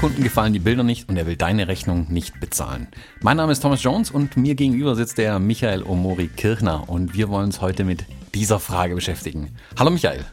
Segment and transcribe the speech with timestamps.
[0.00, 2.88] Kunden gefallen die Bilder nicht und er will deine Rechnung nicht bezahlen.
[3.20, 7.28] Mein Name ist Thomas Jones und mir gegenüber sitzt der Michael Omori Kirchner und wir
[7.28, 9.54] wollen uns heute mit dieser Frage beschäftigen.
[9.78, 10.24] Hallo Michael.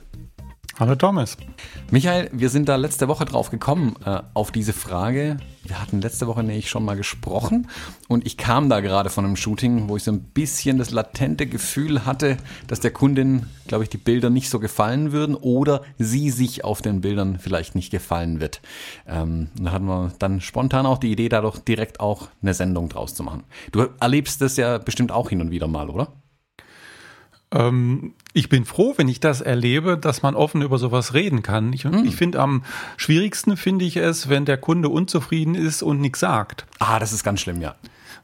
[0.79, 1.37] Hallo Thomas.
[1.89, 5.37] Michael, wir sind da letzte Woche drauf gekommen, äh, auf diese Frage.
[5.63, 7.67] Wir hatten letzte Woche nämlich schon mal gesprochen
[8.07, 11.47] und ich kam da gerade von einem Shooting, wo ich so ein bisschen das latente
[11.47, 12.37] Gefühl hatte,
[12.67, 16.83] dass der Kundin, glaube ich, die Bilder nicht so gefallen würden oder sie sich auf
[16.83, 18.61] den Bildern vielleicht nicht gefallen wird.
[19.07, 23.15] Ähm, da hatten wir dann spontan auch die Idee, dadurch direkt auch eine Sendung draus
[23.15, 23.45] zu machen.
[23.71, 26.13] Du erlebst das ja bestimmt auch hin und wieder mal, oder?
[27.51, 31.73] Ähm, ich bin froh, wenn ich das erlebe, dass man offen über sowas reden kann.
[31.73, 32.05] Ich, mhm.
[32.05, 32.63] ich finde, am
[32.95, 36.67] schwierigsten finde ich es, wenn der Kunde unzufrieden ist und nichts sagt.
[36.77, 37.75] Ah, das ist ganz schlimm, ja.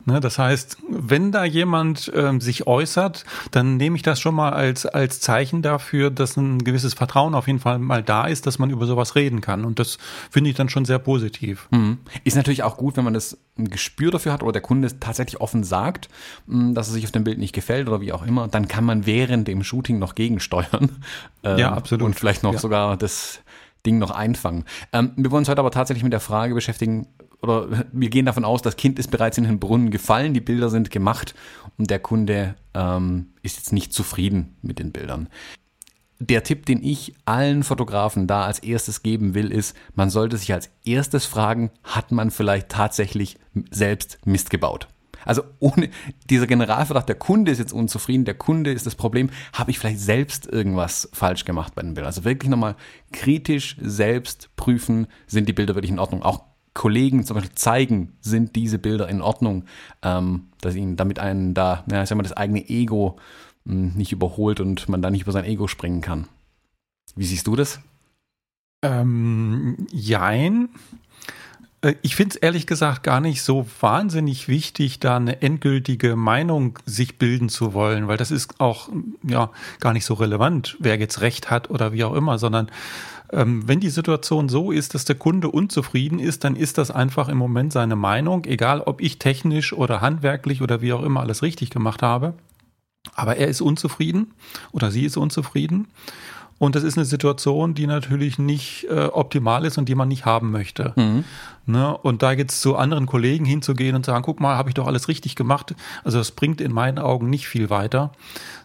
[0.06, 4.52] Ne, das heißt, wenn da jemand ähm, sich äußert, dann nehme ich das schon mal
[4.52, 8.60] als, als Zeichen dafür, dass ein gewisses Vertrauen auf jeden Fall mal da ist, dass
[8.60, 9.64] man über sowas reden kann.
[9.64, 9.98] Und das
[10.30, 11.70] finde ich dann schon sehr positiv.
[11.72, 12.00] Mhm.
[12.26, 15.40] Ist natürlich auch gut, wenn man das ein Gespür dafür hat oder der Kunde tatsächlich
[15.40, 16.10] offen sagt,
[16.48, 18.84] mm, dass er sich auf dem Bild nicht gefällt oder wie auch immer, dann kann
[18.84, 20.90] man während dem Shooting noch gegensteuern.
[21.46, 22.06] Ähm, ja, absolut.
[22.06, 22.60] Und vielleicht noch ja.
[22.60, 23.42] sogar das
[23.86, 24.64] Ding noch einfangen.
[24.94, 27.08] Ähm, wir wollen uns heute aber tatsächlich mit der Frage beschäftigen,
[27.44, 30.70] oder wir gehen davon aus, das Kind ist bereits in den Brunnen gefallen, die Bilder
[30.70, 31.36] sind gemacht
[31.78, 35.30] und der Kunde ähm, ist jetzt nicht zufrieden mit den Bildern.
[36.20, 40.54] Der Tipp, den ich allen Fotografen da als erstes geben will, ist, man sollte sich
[40.54, 43.38] als erstes fragen, hat man vielleicht tatsächlich
[43.72, 44.88] selbst Mist gebaut?
[45.26, 45.90] Also ohne
[46.30, 50.00] dieser Generalverdacht, der Kunde ist jetzt unzufrieden, der Kunde ist das Problem, habe ich vielleicht
[50.00, 52.08] selbst irgendwas falsch gemacht bei den Bildern?
[52.08, 52.76] Also wirklich nochmal
[53.12, 56.24] kritisch selbst prüfen, sind die Bilder wirklich in Ordnung?
[56.24, 59.66] Auch Kollegen zum Beispiel zeigen, sind diese Bilder in Ordnung,
[60.02, 63.18] ähm, dass ihnen damit einen da, ja, ich sag mal, das eigene Ego
[63.66, 66.28] mh, hm, nicht überholt und man da nicht über sein Ego springen kann.
[67.16, 67.80] Wie siehst du das?
[68.82, 70.70] Ähm, jein.
[71.84, 76.80] Äh, ich finde es ehrlich gesagt gar nicht so wahnsinnig wichtig, da eine endgültige Meinung
[76.86, 78.90] sich bilden zu wollen, weil das ist auch
[79.22, 82.72] ja gar nicht so relevant, wer jetzt recht hat oder wie auch immer, sondern
[83.32, 87.30] ähm, wenn die Situation so ist, dass der Kunde unzufrieden ist, dann ist das einfach
[87.30, 91.42] im Moment seine Meinung, egal ob ich technisch oder handwerklich oder wie auch immer alles
[91.42, 92.34] richtig gemacht habe.
[93.16, 94.34] Aber er ist unzufrieden
[94.72, 95.88] oder sie ist unzufrieden.
[96.64, 100.24] Und das ist eine Situation, die natürlich nicht äh, optimal ist und die man nicht
[100.24, 100.94] haben möchte.
[100.96, 101.26] Mhm.
[101.66, 101.98] Ne?
[101.98, 105.10] Und da jetzt zu anderen Kollegen hinzugehen und sagen, guck mal, habe ich doch alles
[105.10, 105.76] richtig gemacht.
[106.06, 108.14] Also das bringt in meinen Augen nicht viel weiter,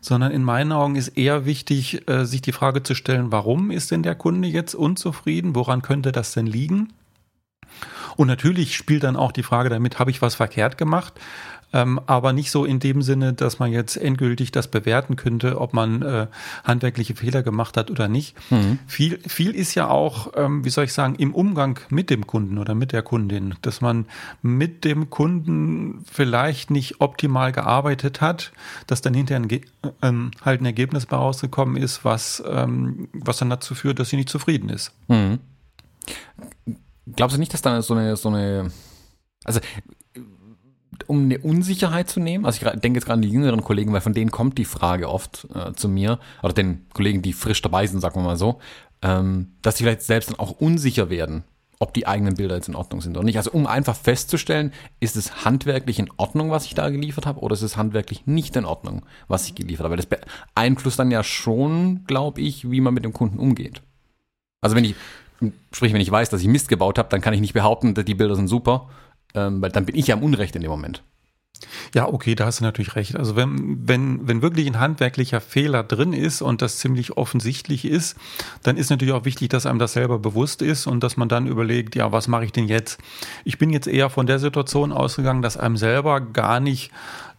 [0.00, 3.90] sondern in meinen Augen ist eher wichtig, äh, sich die Frage zu stellen, warum ist
[3.90, 5.56] denn der Kunde jetzt unzufrieden?
[5.56, 6.92] Woran könnte das denn liegen?
[8.14, 11.14] Und natürlich spielt dann auch die Frage damit, habe ich was verkehrt gemacht?
[11.72, 15.74] Ähm, aber nicht so in dem Sinne, dass man jetzt endgültig das bewerten könnte, ob
[15.74, 16.26] man äh,
[16.64, 18.34] handwerkliche Fehler gemacht hat oder nicht.
[18.50, 18.78] Mhm.
[18.86, 22.58] Viel, viel ist ja auch, ähm, wie soll ich sagen, im Umgang mit dem Kunden
[22.58, 24.06] oder mit der Kundin, dass man
[24.40, 28.52] mit dem Kunden vielleicht nicht optimal gearbeitet hat,
[28.86, 29.60] dass dann hinterher ein,
[30.02, 34.16] ähm, halt ein Ergebnis bei rausgekommen ist, was, ähm, was dann dazu führt, dass sie
[34.16, 34.92] nicht zufrieden ist.
[35.08, 35.38] Mhm.
[37.14, 38.70] Glaubst du nicht, dass dann so eine, so eine,
[39.44, 39.60] also
[41.06, 42.44] um eine Unsicherheit zu nehmen.
[42.46, 45.08] Also ich denke jetzt gerade an die jüngeren Kollegen, weil von denen kommt die Frage
[45.08, 48.58] oft äh, zu mir, oder den Kollegen, die frisch dabei sind, sagen wir mal so,
[49.02, 51.44] ähm, dass sie vielleicht selbst dann auch unsicher werden,
[51.78, 53.36] ob die eigenen Bilder jetzt in Ordnung sind oder nicht.
[53.36, 57.54] Also um einfach festzustellen, ist es handwerklich in Ordnung, was ich da geliefert habe, oder
[57.54, 59.92] ist es handwerklich nicht in Ordnung, was ich geliefert habe.
[59.92, 60.06] Weil das
[60.54, 63.82] beeinflusst dann ja schon, glaube ich, wie man mit dem Kunden umgeht.
[64.60, 64.96] Also wenn ich,
[65.72, 68.14] sprich, wenn ich weiß, dass ich Mist gebaut habe, dann kann ich nicht behaupten, die
[68.14, 68.88] Bilder sind super,
[69.34, 71.02] ähm, weil dann bin ich ja im Unrecht in dem Moment.
[71.94, 73.16] Ja, okay, da hast du natürlich recht.
[73.16, 78.16] Also wenn, wenn, wenn wirklich ein handwerklicher Fehler drin ist und das ziemlich offensichtlich ist,
[78.62, 81.46] dann ist natürlich auch wichtig, dass einem das selber bewusst ist und dass man dann
[81.46, 83.00] überlegt, ja, was mache ich denn jetzt?
[83.44, 86.90] Ich bin jetzt eher von der Situation ausgegangen, dass einem selber gar nicht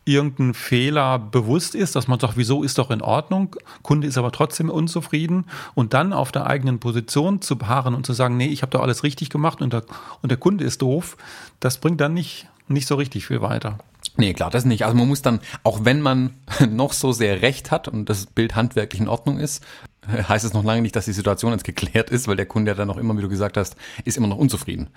[0.05, 4.31] irgendein Fehler bewusst ist, dass man sagt, wieso ist doch in Ordnung, Kunde ist aber
[4.31, 5.45] trotzdem unzufrieden
[5.75, 8.81] und dann auf der eigenen Position zu beharren und zu sagen, nee, ich habe doch
[8.81, 9.83] alles richtig gemacht und der,
[10.21, 11.17] und der Kunde ist doof,
[11.59, 13.77] das bringt dann nicht, nicht so richtig viel weiter.
[14.17, 14.83] Nee, klar, das nicht.
[14.83, 16.33] Also man muss dann, auch wenn man
[16.69, 19.63] noch so sehr recht hat und das Bild handwerklich in Ordnung ist,
[20.07, 22.75] heißt es noch lange nicht, dass die Situation jetzt geklärt ist, weil der Kunde ja
[22.75, 23.75] dann auch immer, wie du gesagt hast,
[24.05, 24.89] ist immer noch unzufrieden.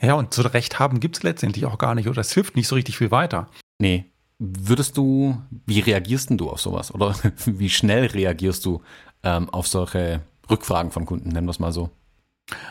[0.00, 2.68] Ja, und so Recht haben gibt es letztendlich auch gar nicht oder es hilft nicht
[2.68, 3.48] so richtig viel weiter.
[3.78, 4.06] Nee,
[4.38, 5.36] Würdest du,
[5.66, 6.94] wie reagierst denn du auf sowas?
[6.94, 7.14] Oder
[7.46, 8.82] wie schnell reagierst du
[9.22, 11.90] ähm, auf solche Rückfragen von Kunden, nennen wir es mal so?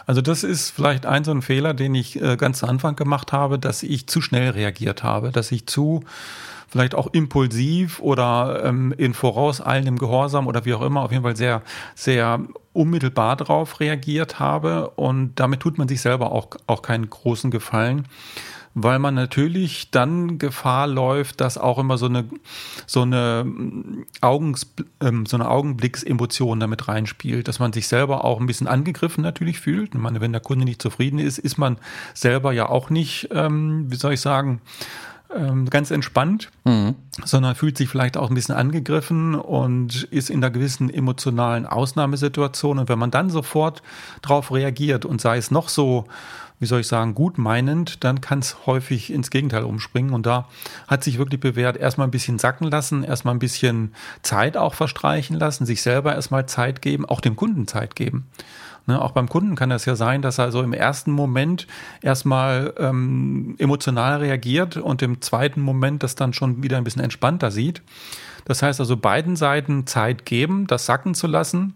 [0.05, 3.31] Also das ist vielleicht ein so ein Fehler, den ich äh, ganz zu Anfang gemacht
[3.31, 6.03] habe, dass ich zu schnell reagiert habe, dass ich zu
[6.67, 11.35] vielleicht auch impulsiv oder ähm, in vorauseilendem Gehorsam oder wie auch immer, auf jeden Fall
[11.35, 11.61] sehr,
[11.95, 12.41] sehr
[12.73, 14.89] unmittelbar darauf reagiert habe.
[14.91, 18.07] Und damit tut man sich selber auch, auch keinen großen Gefallen
[18.79, 22.25] weil man natürlich dann Gefahr läuft, dass auch immer so eine
[22.85, 23.51] so eine
[24.21, 24.67] Augens,
[25.01, 29.59] ähm, so eine Augenblicksemotion damit reinspielt, dass man sich selber auch ein bisschen angegriffen natürlich
[29.59, 29.95] fühlt.
[29.95, 31.77] Ich meine, wenn der Kunde nicht zufrieden ist, ist man
[32.13, 34.61] selber ja auch nicht, ähm, wie soll ich sagen,
[35.35, 36.93] ähm, ganz entspannt, mhm.
[37.25, 42.77] sondern fühlt sich vielleicht auch ein bisschen angegriffen und ist in einer gewissen emotionalen Ausnahmesituation.
[42.77, 43.81] Und wenn man dann sofort
[44.21, 46.05] darauf reagiert und sei es noch so
[46.59, 50.13] wie soll ich sagen, gut meinend, dann kann es häufig ins Gegenteil umspringen.
[50.13, 50.47] Und da
[50.87, 53.93] hat sich wirklich bewährt, erstmal ein bisschen sacken lassen, erstmal ein bisschen
[54.23, 58.27] Zeit auch verstreichen lassen, sich selber erstmal Zeit geben, auch dem Kunden Zeit geben.
[58.87, 61.67] Ne, auch beim Kunden kann das ja sein, dass er so im ersten Moment
[62.01, 67.51] erstmal ähm, emotional reagiert und im zweiten Moment das dann schon wieder ein bisschen entspannter
[67.51, 67.81] sieht.
[68.45, 71.75] Das heißt also beiden Seiten Zeit geben, das sacken zu lassen,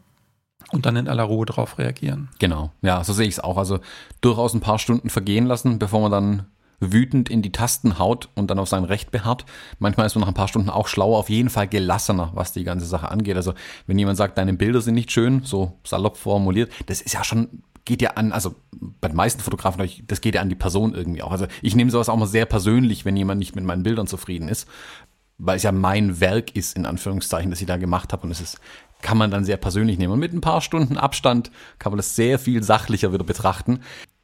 [0.71, 2.29] und dann in aller Ruhe darauf reagieren.
[2.39, 3.57] Genau, ja, so sehe ich es auch.
[3.57, 3.79] Also
[4.21, 6.45] durchaus ein paar Stunden vergehen lassen, bevor man dann
[6.81, 9.45] wütend in die Tasten haut und dann auf sein Recht beharrt.
[9.79, 12.63] Manchmal ist man nach ein paar Stunden auch schlauer, auf jeden Fall gelassener, was die
[12.63, 13.35] ganze Sache angeht.
[13.35, 13.53] Also
[13.85, 17.63] wenn jemand sagt, deine Bilder sind nicht schön, so salopp formuliert, das ist ja schon
[17.85, 21.23] geht ja an, also bei den meisten Fotografen, das geht ja an die Person irgendwie
[21.23, 21.31] auch.
[21.31, 24.47] Also ich nehme sowas auch mal sehr persönlich, wenn jemand nicht mit meinen Bildern zufrieden
[24.47, 24.67] ist,
[25.39, 28.39] weil es ja mein Werk ist, in Anführungszeichen, das ich da gemacht habe und es
[28.39, 28.59] ist
[29.01, 30.13] kann man dann sehr persönlich nehmen.
[30.13, 33.79] Und mit ein paar Stunden Abstand kann man das sehr viel sachlicher wieder betrachten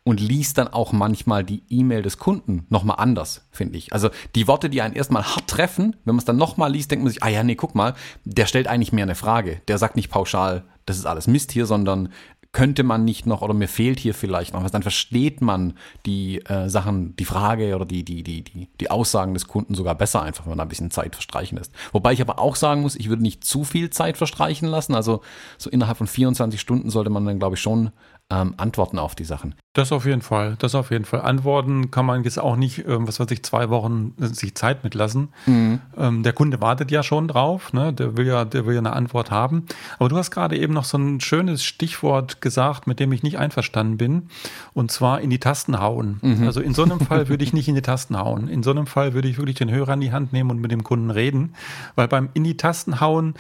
[0.07, 3.91] und liest dann auch manchmal die E-Mail des Kunden nochmal anders, finde ich.
[3.91, 7.03] Also die Worte, die einen erstmal hart treffen, wenn man es dann nochmal liest, denkt
[7.03, 7.93] man sich, ah ja, nee, guck mal,
[8.23, 9.61] der stellt eigentlich mehr eine Frage.
[9.67, 12.13] Der sagt nicht pauschal, das ist alles Mist hier, sondern
[12.51, 15.73] könnte man nicht noch oder mir fehlt hier vielleicht noch was, dann versteht man
[16.05, 19.95] die äh, Sachen, die Frage oder die, die, die, die, die Aussagen des Kunden sogar
[19.95, 21.73] besser, einfach wenn man ein bisschen Zeit verstreichen lässt.
[21.91, 24.95] Wobei ich aber auch sagen muss, ich würde nicht zu viel Zeit verstreichen lassen.
[24.95, 25.21] Also
[25.57, 27.91] so innerhalb von 24 Stunden sollte man dann, glaube ich, schon
[28.29, 29.55] ähm, Antworten auf die Sachen.
[29.77, 31.21] Das auf jeden Fall, das auf jeden Fall.
[31.21, 34.83] Antworten kann man jetzt auch nicht, ähm, was weiß ich, zwei Wochen äh, sich Zeit
[34.83, 35.27] mitlassen.
[35.45, 35.81] Mhm.
[35.95, 37.93] Ähm, der Kunde wartet ja schon drauf, ne?
[37.93, 39.67] der will ja, der will ja eine Antwort haben.
[39.99, 43.37] Aber du hast gerade eben noch so ein schönes Stichwort gesagt, mit dem ich nicht
[43.37, 44.29] einverstanden bin,
[44.73, 46.17] und zwar in die Tasten hauen.
[46.23, 46.47] Mhm.
[46.47, 48.47] Also in so einem Fall würde ich nicht in die Tasten hauen.
[48.47, 50.71] In so einem Fall würde ich wirklich den Hörer in die Hand nehmen und mit
[50.71, 51.53] dem Kunden reden,
[51.93, 53.35] weil beim in die Tasten hauen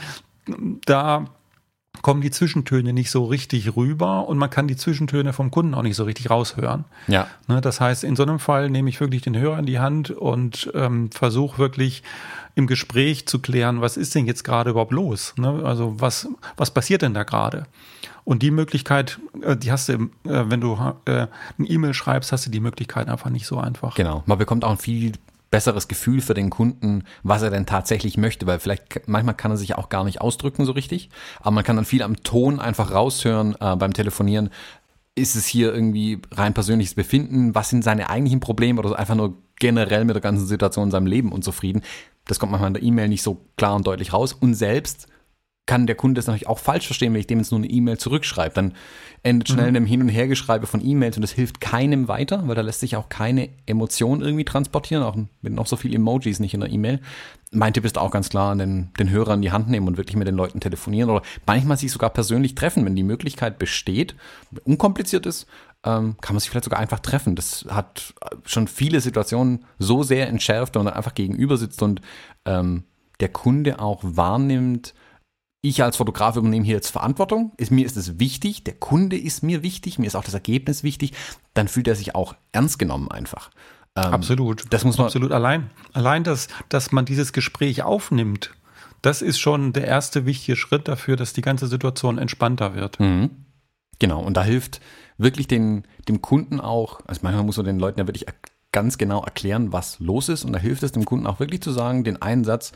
[0.85, 1.25] da
[2.01, 5.81] kommen die Zwischentöne nicht so richtig rüber und man kann die Zwischentöne vom Kunden auch
[5.81, 6.85] nicht so richtig raushören.
[7.07, 7.27] Ja.
[7.47, 10.11] Ne, das heißt, in so einem Fall nehme ich wirklich den Hörer in die Hand
[10.11, 12.03] und ähm, versuche wirklich
[12.55, 15.33] im Gespräch zu klären, was ist denn jetzt gerade überhaupt los?
[15.37, 15.61] Ne?
[15.63, 17.65] Also was, was passiert denn da gerade?
[18.23, 20.73] Und die Möglichkeit, äh, die hast du, äh, wenn du
[21.05, 21.27] äh, eine
[21.59, 23.95] E-Mail schreibst, hast du die Möglichkeit einfach nicht so einfach.
[23.95, 24.23] Genau.
[24.25, 25.13] Man bekommt auch ein viel
[25.49, 29.57] besseres Gefühl für den Kunden, was er denn tatsächlich möchte, weil vielleicht manchmal kann er
[29.57, 31.09] sich auch gar nicht ausdrücken so richtig,
[31.39, 34.49] aber man kann dann viel am Ton einfach raushören äh, beim Telefonieren.
[35.15, 37.55] Ist es hier irgendwie rein persönliches Befinden?
[37.55, 41.07] Was sind seine eigentlichen Probleme oder einfach nur generell mit der ganzen Situation in seinem
[41.07, 41.81] Leben unzufrieden?
[42.25, 44.33] Das kommt manchmal in der E-Mail nicht so klar und deutlich raus.
[44.33, 45.07] Und selbst
[45.67, 47.97] kann der Kunde das natürlich auch falsch verstehen, wenn ich dem jetzt nur eine E-Mail
[47.97, 48.55] zurückschreibe.
[48.55, 48.73] Dann
[49.21, 49.69] endet schnell mhm.
[49.69, 52.79] in einem Hin- und Hergeschreibe von E-Mails und das hilft keinem weiter, weil da lässt
[52.79, 56.71] sich auch keine Emotion irgendwie transportieren, auch mit noch so viel Emojis nicht in der
[56.71, 57.01] E-Mail.
[57.51, 60.15] Mein Tipp ist auch ganz klar, den, den Hörer in die Hand nehmen und wirklich
[60.15, 64.15] mit den Leuten telefonieren oder manchmal sich sogar persönlich treffen, wenn die Möglichkeit besteht,
[64.63, 65.47] unkompliziert ist,
[65.83, 67.35] ähm, kann man sich vielleicht sogar einfach treffen.
[67.35, 68.13] Das hat
[68.45, 72.01] schon viele Situationen so sehr entschärft, wenn man einfach gegenüber sitzt und
[72.45, 72.83] ähm,
[73.19, 74.93] der Kunde auch wahrnimmt,
[75.69, 77.51] ich als Fotograf übernehme hier jetzt Verantwortung.
[77.57, 80.83] Ist, mir ist es wichtig, der Kunde ist mir wichtig, mir ist auch das Ergebnis
[80.83, 81.13] wichtig.
[81.53, 83.49] Dann fühlt er sich auch ernst genommen einfach.
[83.95, 84.65] Ähm, absolut.
[84.71, 85.69] Das muss man absolut allein.
[85.93, 88.51] Allein, dass, dass man dieses Gespräch aufnimmt,
[89.01, 92.99] das ist schon der erste wichtige Schritt dafür, dass die ganze Situation entspannter wird.
[92.99, 93.29] Mhm.
[93.99, 94.21] Genau.
[94.21, 94.81] Und da hilft
[95.17, 98.25] wirklich den, dem Kunden auch, also manchmal muss man den Leuten ja wirklich
[98.71, 100.43] ganz genau erklären, was los ist.
[100.43, 102.73] Und da hilft es dem Kunden auch wirklich zu sagen, den einen Satz,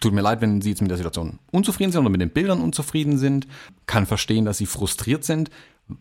[0.00, 2.60] tut mir leid, wenn Sie jetzt mit der Situation unzufrieden sind oder mit den Bildern
[2.60, 3.46] unzufrieden sind,
[3.86, 5.50] kann verstehen, dass Sie frustriert sind.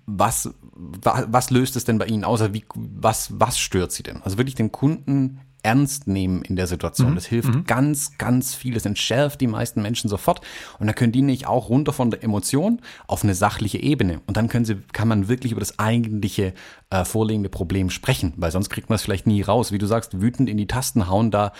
[0.05, 2.41] Was, was, was löst es denn bei Ihnen aus?
[2.53, 4.21] Wie, was, was stört Sie denn?
[4.23, 7.11] Also wirklich den Kunden ernst nehmen in der Situation.
[7.11, 7.15] Mhm.
[7.15, 7.63] Das hilft mhm.
[7.63, 8.73] ganz, ganz viel.
[8.73, 10.41] Das entschärft die meisten Menschen sofort.
[10.77, 14.21] Und dann können die nicht auch runter von der Emotion auf eine sachliche Ebene.
[14.27, 16.53] Und dann können sie, kann man wirklich über das eigentliche
[16.89, 19.71] äh, vorliegende Problem sprechen, weil sonst kriegt man es vielleicht nie raus.
[19.71, 21.53] Wie du sagst, wütend in die Tasten hauen, da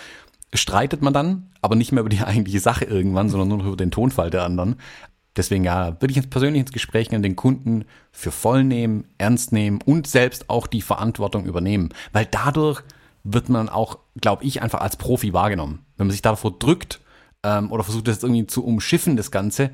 [0.54, 3.76] streitet man dann, aber nicht mehr über die eigentliche Sache irgendwann, sondern nur noch über
[3.76, 4.76] den Tonfall der anderen.
[5.36, 9.52] Deswegen ja, würde ich jetzt persönlich ins Gespräch gehen, den Kunden für voll nehmen, ernst
[9.52, 11.88] nehmen und selbst auch die Verantwortung übernehmen.
[12.12, 12.82] Weil dadurch
[13.24, 15.84] wird man auch, glaube ich, einfach als Profi wahrgenommen.
[15.96, 17.00] Wenn man sich davor drückt
[17.42, 19.70] ähm, oder versucht, das irgendwie zu umschiffen, das Ganze,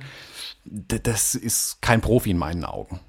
[0.64, 3.00] das ist kein Profi in meinen Augen.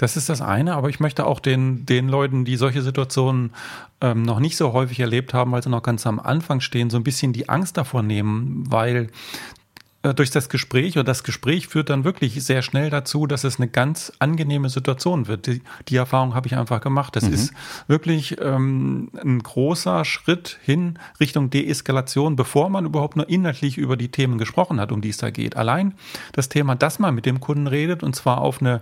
[0.00, 3.52] Das ist das eine, aber ich möchte auch den, den Leuten, die solche Situationen
[4.00, 6.96] ähm, noch nicht so häufig erlebt haben, weil sie noch ganz am Anfang stehen, so
[6.96, 9.08] ein bisschen die Angst davor nehmen, weil
[10.02, 13.58] äh, durch das Gespräch und das Gespräch führt dann wirklich sehr schnell dazu, dass es
[13.58, 15.46] eine ganz angenehme Situation wird.
[15.46, 17.14] Die, die Erfahrung habe ich einfach gemacht.
[17.14, 17.34] Das mhm.
[17.34, 17.52] ist
[17.86, 24.10] wirklich ähm, ein großer Schritt hin Richtung Deeskalation, bevor man überhaupt nur inhaltlich über die
[24.10, 25.56] Themen gesprochen hat, um die es da geht.
[25.58, 25.92] Allein
[26.32, 28.80] das Thema, dass man mit dem Kunden redet und zwar auf eine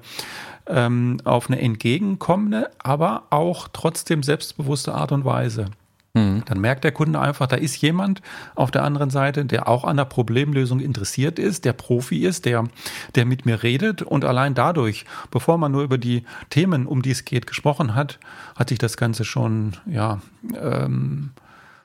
[0.68, 5.66] ähm, auf eine entgegenkommende, aber auch trotzdem selbstbewusste Art und Weise.
[6.14, 6.42] Mhm.
[6.46, 8.22] Dann merkt der Kunde einfach, da ist jemand
[8.54, 12.64] auf der anderen Seite, der auch an der Problemlösung interessiert ist, der Profi ist, der,
[13.14, 17.10] der mit mir redet und allein dadurch, bevor man nur über die Themen, um die
[17.10, 18.18] es geht, gesprochen hat,
[18.56, 20.20] hat sich das Ganze schon, ja,
[20.60, 21.30] ähm,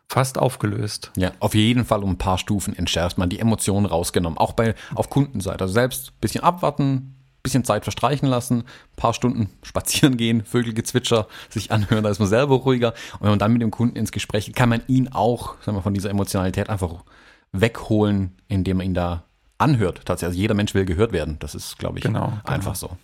[0.07, 1.11] fast aufgelöst.
[1.17, 4.75] Ja, auf jeden Fall um ein paar Stufen entschärft man die Emotionen rausgenommen, auch bei
[4.93, 5.63] auf Kundenseite.
[5.63, 8.63] Also selbst ein bisschen abwarten, bisschen Zeit verstreichen lassen,
[8.95, 12.93] paar Stunden spazieren gehen, Vögelgezwitscher sich anhören, da ist man selber ruhiger.
[13.13, 15.77] Und wenn man dann mit dem Kunden ins Gespräch geht, kann man ihn auch, sagen
[15.77, 17.03] wir, von dieser Emotionalität einfach
[17.51, 19.25] wegholen, indem man ihn da
[19.57, 20.01] anhört.
[20.05, 21.37] Tatsächlich, also jeder Mensch will gehört werden.
[21.39, 22.95] Das ist, glaube ich, genau, einfach genau.
[22.95, 22.97] so.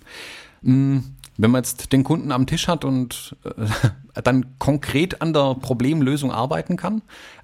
[0.63, 5.55] Hm, wenn man jetzt den Kunden am Tisch hat und äh, dann konkret an der
[5.55, 7.01] Problemlösung arbeiten kann,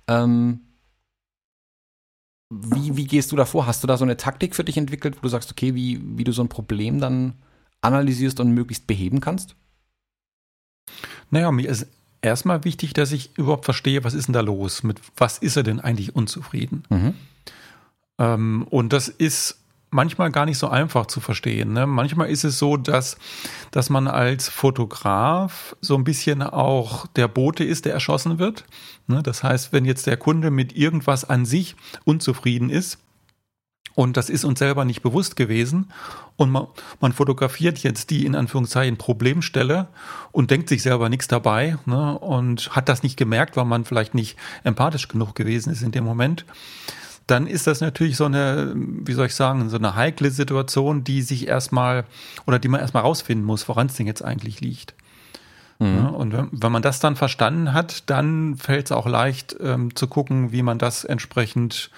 [0.08, 0.62] ähm,
[2.50, 3.66] wie, wie gehst du da vor?
[3.66, 6.24] Hast du da so eine Taktik für dich entwickelt, wo du sagst, okay, wie, wie
[6.24, 7.34] du so ein Problem dann
[7.82, 9.56] analysierst und möglichst beheben kannst?
[11.32, 11.88] Naja, mir ist
[12.22, 14.84] erstmal wichtig, dass ich überhaupt verstehe, was ist denn da los?
[14.84, 16.84] Mit was ist er denn eigentlich unzufrieden?
[16.90, 17.14] Mhm.
[18.20, 19.65] Ähm, und das ist
[19.96, 21.74] manchmal gar nicht so einfach zu verstehen.
[21.74, 21.88] Ne?
[21.88, 23.18] Manchmal ist es so, dass,
[23.72, 28.66] dass man als Fotograf so ein bisschen auch der Bote ist, der erschossen wird.
[29.08, 29.24] Ne?
[29.24, 33.00] Das heißt, wenn jetzt der Kunde mit irgendwas an sich unzufrieden ist,
[33.96, 35.90] und das ist uns selber nicht bewusst gewesen.
[36.36, 36.68] Und man,
[37.00, 39.88] man, fotografiert jetzt die in Anführungszeichen Problemstelle
[40.34, 44.14] und denkt sich selber nichts dabei ne, und hat das nicht gemerkt, weil man vielleicht
[44.14, 46.46] nicht empathisch genug gewesen ist in dem Moment
[47.28, 51.22] dann ist das natürlich so eine, wie soll ich sagen, so eine heikle Situation, die
[51.22, 52.06] sich erstmal
[52.46, 54.94] oder die man erstmal rausfinden muss, woran es denn jetzt eigentlich liegt.
[55.80, 55.98] Mhm.
[55.98, 59.96] Ja, und wenn, wenn, man das dann verstanden hat, dann fällt es auch leicht ähm,
[59.96, 61.90] zu gucken, wie man das entsprechend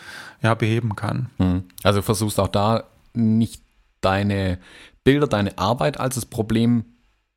[0.41, 1.29] ja, beheben kann.
[1.37, 1.63] Mhm.
[1.83, 3.61] Also versuchst auch da nicht
[4.01, 4.59] deine
[5.03, 6.85] Bilder, deine Arbeit als das Problem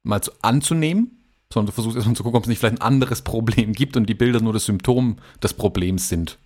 [0.03, 1.11] mal zu, anzunehmen,
[1.53, 4.07] sondern du versuchst erstmal zu gucken, ob es nicht vielleicht ein anderes Problem gibt und
[4.07, 6.39] die Bilder nur das Symptom des Problems sind.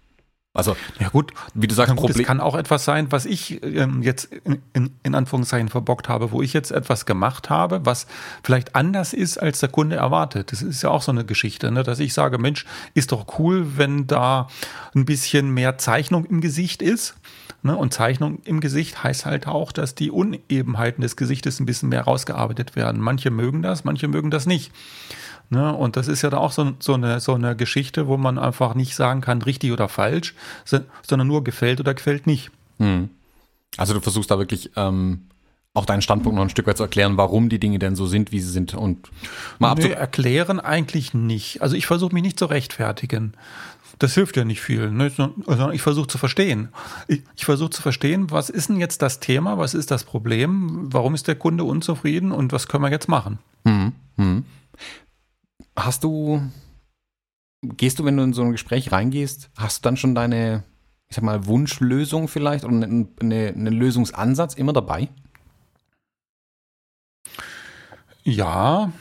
[0.57, 2.21] Also, ja gut, wie du sagst, Problem.
[2.21, 6.31] Es kann auch etwas sein, was ich ähm, jetzt in, in, in, Anführungszeichen verbockt habe,
[6.31, 8.07] wo ich jetzt etwas gemacht habe, was
[8.45, 10.53] vielleicht anders ist, als der Kunde erwartet.
[10.53, 11.83] Das ist ja auch so eine Geschichte, ne?
[11.83, 14.47] dass ich sage, Mensch, ist doch cool, wenn da
[14.95, 17.17] ein bisschen mehr Zeichnung im Gesicht ist.
[17.65, 17.77] Ne?
[17.77, 22.03] Und Zeichnung im Gesicht heißt halt auch, dass die Unebenheiten des Gesichtes ein bisschen mehr
[22.03, 23.01] rausgearbeitet werden.
[23.01, 24.71] Manche mögen das, manche mögen das nicht.
[25.51, 25.75] Ne?
[25.75, 28.75] Und das ist ja da auch so, so, eine, so eine Geschichte, wo man einfach
[28.75, 30.35] nicht sagen kann, richtig oder falsch,
[31.03, 32.51] sondern nur gefällt oder gefällt nicht.
[32.79, 33.11] Hm.
[33.77, 35.27] Also du versuchst da wirklich ähm,
[35.75, 38.31] auch deinen Standpunkt noch ein Stück weit zu erklären, warum die Dinge denn so sind,
[38.31, 39.11] wie sie sind und
[39.59, 41.63] mal nee, erklären eigentlich nicht.
[41.63, 43.35] Also ich versuche mich nicht zu rechtfertigen.
[43.99, 44.91] Das hilft ja nicht viel.
[44.91, 45.11] Ne?
[45.47, 46.69] Also ich versuche zu verstehen.
[47.09, 50.93] Ich, ich versuche zu verstehen, was ist denn jetzt das Thema, was ist das Problem,
[50.93, 53.39] warum ist der Kunde unzufrieden und was können wir jetzt machen.
[53.65, 54.45] Hm, hm.
[55.77, 56.41] Hast du,
[57.63, 60.65] gehst du, wenn du in so ein Gespräch reingehst, hast du dann schon deine,
[61.09, 65.09] ich sag mal, Wunschlösung vielleicht oder einen eine, eine Lösungsansatz immer dabei?
[68.23, 68.93] Ja,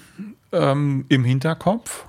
[0.51, 2.05] ähm, im Hinterkopf,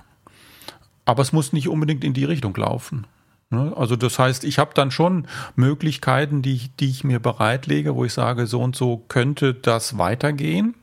[1.05, 3.07] aber es muss nicht unbedingt in die Richtung laufen.
[3.49, 3.73] Ne?
[3.77, 8.03] Also das heißt, ich habe dann schon Möglichkeiten, die ich, die ich mir bereitlege, wo
[8.03, 10.75] ich sage, so und so könnte das weitergehen.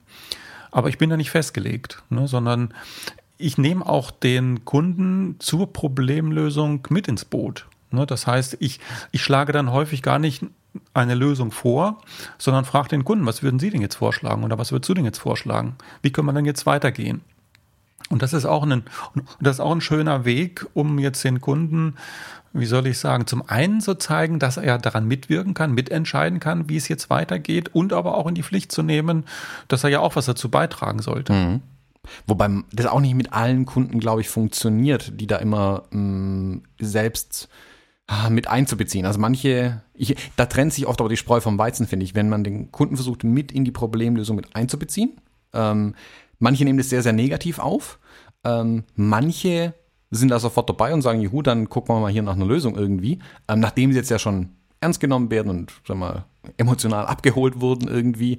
[0.71, 2.27] Aber ich bin da nicht festgelegt, ne?
[2.29, 2.73] sondern
[3.43, 7.67] ich nehme auch den Kunden zur Problemlösung mit ins Boot.
[7.91, 8.81] Ne, das heißt, ich,
[9.11, 10.45] ich schlage dann häufig gar nicht
[10.95, 11.99] eine Lösung vor,
[12.39, 15.05] sondern frage den Kunden, was würden Sie denn jetzt vorschlagen oder was würdest du denn
[15.05, 15.77] jetzt vorschlagen?
[16.01, 17.21] Wie können wir denn jetzt weitergehen?
[18.09, 18.83] Und das ist auch ein,
[19.41, 21.97] das ist auch ein schöner Weg, um jetzt den Kunden,
[22.53, 26.69] wie soll ich sagen, zum einen zu zeigen, dass er daran mitwirken kann, mitentscheiden kann,
[26.69, 29.25] wie es jetzt weitergeht und aber auch in die Pflicht zu nehmen,
[29.69, 31.33] dass er ja auch was dazu beitragen sollte.
[31.33, 31.63] Mhm.
[32.27, 36.63] Wobei das auch nicht mit allen Kunden, glaube ich, funktioniert, die da immer mh, mm,
[36.81, 37.49] selbst
[38.07, 39.07] ah, mit einzubeziehen.
[39.07, 42.29] Also manche, ich, da trennt sich oft aber die Spreu vom Weizen, finde ich, wenn
[42.29, 45.21] man den Kunden versucht, mit in die Problemlösung mit einzubeziehen.
[45.53, 45.95] Ähm,
[46.39, 47.99] manche nehmen das sehr, sehr negativ auf.
[48.45, 49.75] Ähm, manche
[50.11, 52.77] sind da sofort dabei und sagen, juhu, dann gucken wir mal hier nach einer Lösung
[52.77, 53.21] irgendwie.
[53.49, 56.25] Ähm, nachdem sie jetzt ja schon ernst genommen werden und sag mal,
[56.57, 58.39] emotional abgeholt wurden irgendwie.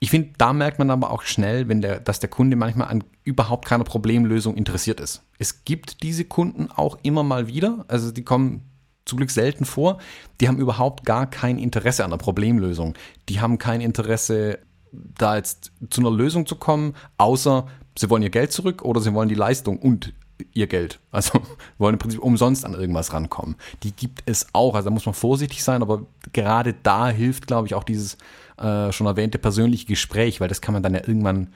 [0.00, 3.04] Ich finde, da merkt man aber auch schnell, wenn der, dass der Kunde manchmal an
[3.24, 5.22] überhaupt keiner Problemlösung interessiert ist.
[5.38, 8.62] Es gibt diese Kunden auch immer mal wieder, also die kommen
[9.04, 9.98] zum Glück selten vor,
[10.40, 12.94] die haben überhaupt gar kein Interesse an der Problemlösung.
[13.28, 14.60] Die haben kein Interesse,
[14.92, 17.66] da jetzt zu einer Lösung zu kommen, außer
[17.98, 20.12] sie wollen ihr Geld zurück oder sie wollen die Leistung und
[20.52, 21.00] ihr Geld.
[21.10, 21.40] Also
[21.78, 23.56] wollen im Prinzip umsonst an irgendwas rankommen.
[23.82, 24.74] Die gibt es auch.
[24.74, 28.16] Also da muss man vorsichtig sein, aber gerade da hilft, glaube ich, auch dieses
[28.58, 31.48] äh, schon erwähnte persönliche Gespräch, weil das kann man dann ja irgendwann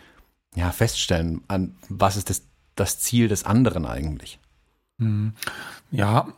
[0.55, 2.43] ja, feststellen, an was ist das,
[2.77, 4.39] das Ziel des anderen eigentlich.
[4.99, 5.33] Mhm.
[5.91, 6.29] Ja,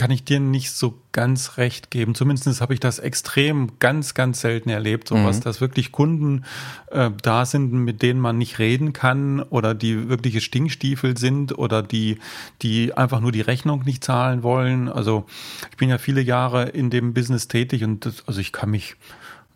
[0.00, 2.14] kann ich dir nicht so ganz recht geben.
[2.14, 5.42] Zumindest habe ich das extrem ganz, ganz selten erlebt, sowas, mhm.
[5.42, 6.46] dass wirklich Kunden
[6.90, 11.82] äh, da sind, mit denen man nicht reden kann oder die wirkliche Stinkstiefel sind oder
[11.82, 12.18] die,
[12.62, 14.88] die einfach nur die Rechnung nicht zahlen wollen.
[14.88, 15.26] Also
[15.70, 18.96] ich bin ja viele Jahre in dem Business tätig und das, also ich kann mich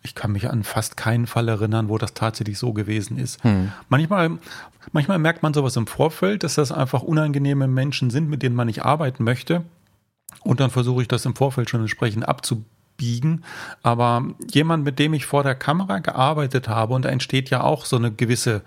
[0.05, 3.43] ich kann mich an fast keinen Fall erinnern, wo das tatsächlich so gewesen ist.
[3.43, 3.71] Hm.
[3.89, 4.37] Manchmal,
[4.91, 8.67] manchmal merkt man sowas im Vorfeld, dass das einfach unangenehme Menschen sind, mit denen man
[8.67, 9.63] nicht arbeiten möchte.
[10.43, 13.43] Und dann versuche ich das im Vorfeld schon entsprechend abzubiegen.
[13.81, 17.85] Aber jemand, mit dem ich vor der Kamera gearbeitet habe, und da entsteht ja auch
[17.85, 18.61] so eine gewisse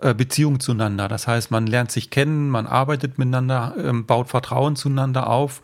[0.00, 1.06] äh, Beziehung zueinander.
[1.06, 5.62] Das heißt, man lernt sich kennen, man arbeitet miteinander, ähm, baut Vertrauen zueinander auf.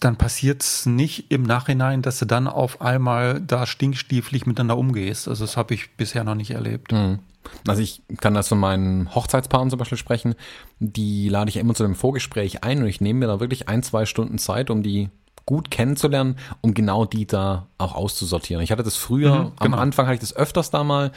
[0.00, 5.26] Dann passiert es nicht im Nachhinein, dass du dann auf einmal da stinkstieflich miteinander umgehst.
[5.26, 6.92] Also das habe ich bisher noch nicht erlebt.
[6.92, 7.18] Mhm.
[7.66, 10.34] Also ich kann das von meinen Hochzeitspaaren zum Beispiel sprechen.
[10.78, 13.82] Die lade ich immer zu einem Vorgespräch ein und ich nehme mir da wirklich ein,
[13.82, 15.08] zwei Stunden Zeit, um die
[15.46, 18.62] gut kennenzulernen, um genau die da auch auszusortieren.
[18.62, 19.52] Ich hatte das früher, mhm, genau.
[19.58, 21.10] am Anfang hatte ich das öfters da mal,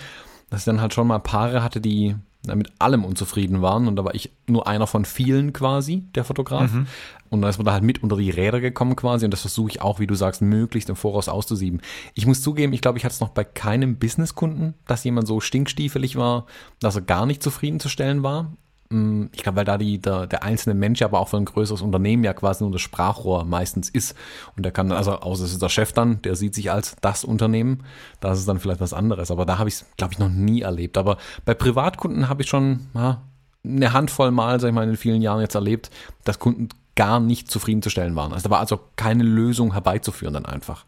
[0.50, 2.16] dass ich dann halt schon mal Paare hatte, die
[2.48, 6.72] mit allem unzufrieden waren und da war ich nur einer von vielen quasi, der Fotograf.
[6.74, 6.88] Mhm.
[7.30, 9.70] Und dann ist man da halt mit unter die Räder gekommen quasi und das versuche
[9.70, 11.82] ich auch, wie du sagst, möglichst im Voraus auszusieben.
[12.14, 15.40] Ich muss zugeben, ich glaube, ich hatte es noch bei keinem Businesskunden, dass jemand so
[15.40, 16.46] stinkstiefelig war,
[16.80, 18.52] dass er gar nicht zufriedenzustellen war.
[18.92, 21.82] Mm, ich glaube, weil da die, der, der einzelne Mensch aber auch für ein größeres
[21.82, 24.16] Unternehmen ja quasi nur das Sprachrohr meistens ist.
[24.56, 26.96] Und der kann dann, also außer es ist der Chef dann, der sieht sich als
[27.02, 27.84] das Unternehmen,
[28.20, 29.32] da ist es dann vielleicht was anderes.
[29.32, 30.98] Aber da habe ich es, glaube ich, noch nie erlebt.
[30.98, 33.22] Aber bei Privatkunden habe ich schon ja,
[33.64, 35.90] eine Handvoll Mal, sag ich mal, in vielen Jahren jetzt erlebt,
[36.26, 38.34] dass Kunden gar nicht zufriedenzustellen waren.
[38.34, 40.86] Also da war also keine Lösung herbeizuführen dann einfach.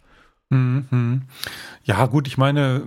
[0.53, 1.21] Mhm.
[1.83, 2.83] Ja, gut, ich meine,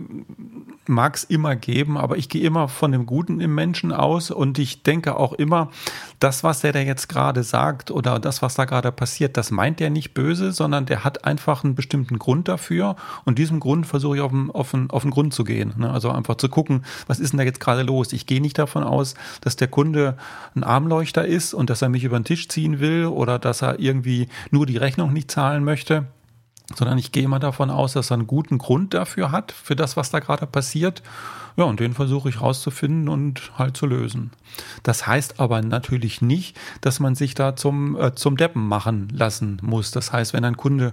[0.87, 4.59] mag es immer geben, aber ich gehe immer von dem Guten im Menschen aus und
[4.59, 5.70] ich denke auch immer,
[6.18, 9.81] das, was der da jetzt gerade sagt oder das, was da gerade passiert, das meint
[9.81, 14.16] der nicht böse, sondern der hat einfach einen bestimmten Grund dafür und diesem Grund versuche
[14.16, 15.74] ich auf den, auf den, auf den Grund zu gehen.
[15.76, 15.90] Ne?
[15.90, 18.12] Also einfach zu gucken, was ist denn da jetzt gerade los?
[18.12, 20.16] Ich gehe nicht davon aus, dass der Kunde
[20.55, 23.79] ein Armleuchter ist und dass er mich über den Tisch ziehen will oder dass er
[23.79, 26.07] irgendwie nur die Rechnung nicht zahlen möchte
[26.74, 29.96] sondern ich gehe mal davon aus, dass er einen guten Grund dafür hat, für das,
[29.96, 31.02] was da gerade passiert.
[31.57, 34.31] Ja, und den versuche ich rauszufinden und halt zu lösen.
[34.83, 39.59] Das heißt aber natürlich nicht, dass man sich da zum, äh, zum Deppen machen lassen
[39.62, 39.90] muss.
[39.90, 40.92] Das heißt, wenn ein Kunde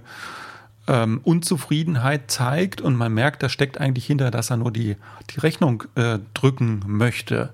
[0.86, 4.96] ähm, Unzufriedenheit zeigt und man merkt, da steckt eigentlich hinter, dass er nur die,
[5.30, 7.52] die Rechnung äh, drücken möchte,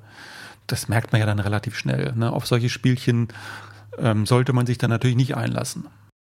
[0.66, 2.12] das merkt man ja dann relativ schnell.
[2.14, 2.32] Ne?
[2.32, 3.28] Auf solche Spielchen
[3.98, 5.86] ähm, sollte man sich dann natürlich nicht einlassen.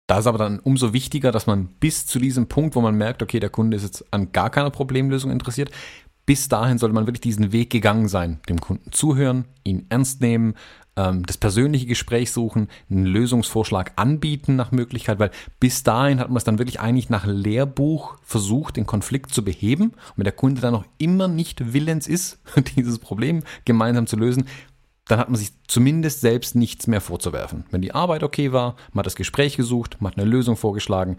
[0.07, 3.23] Da ist aber dann umso wichtiger, dass man bis zu diesem Punkt, wo man merkt,
[3.23, 5.71] okay, der Kunde ist jetzt an gar keiner Problemlösung interessiert,
[6.27, 10.55] bis dahin sollte man wirklich diesen Weg gegangen sein, dem Kunden zuhören, ihn ernst nehmen,
[10.97, 16.39] ähm, das persönliche Gespräch suchen, einen Lösungsvorschlag anbieten nach Möglichkeit, weil bis dahin hat man
[16.39, 19.91] es dann wirklich eigentlich nach Lehrbuch versucht, den Konflikt zu beheben.
[19.91, 22.41] Und wenn der Kunde dann noch immer nicht willens ist,
[22.77, 24.47] dieses Problem gemeinsam zu lösen,
[25.07, 27.65] dann hat man sich zumindest selbst nichts mehr vorzuwerfen.
[27.71, 31.17] Wenn die Arbeit okay war, man hat das Gespräch gesucht, man hat eine Lösung vorgeschlagen,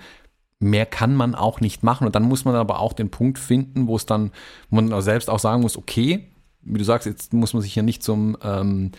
[0.59, 2.05] mehr kann man auch nicht machen.
[2.05, 4.31] Und dann muss man aber auch den Punkt finden, wo es dann,
[4.69, 6.27] wo man selbst auch sagen muss, okay,
[6.61, 8.91] wie du sagst, jetzt muss man sich hier nicht zum, ähm,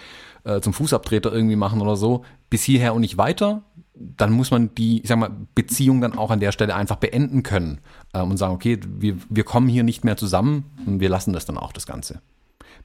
[0.44, 3.62] äh, zum Fußabtreter irgendwie machen oder so, bis hierher und nicht weiter.
[3.94, 7.42] Dann muss man die, ich sag mal, Beziehung dann auch an der Stelle einfach beenden
[7.42, 7.80] können
[8.14, 11.44] ähm, und sagen, okay, wir, wir kommen hier nicht mehr zusammen und wir lassen das
[11.44, 12.22] dann auch, das Ganze.